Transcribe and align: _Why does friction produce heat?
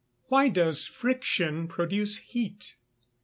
_Why 0.31 0.51
does 0.51 0.87
friction 0.87 1.67
produce 1.67 2.17
heat? 2.17 2.73